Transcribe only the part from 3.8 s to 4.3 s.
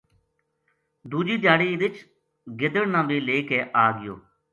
آ گیو